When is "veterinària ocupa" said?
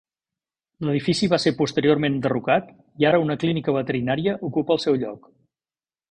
3.75-4.75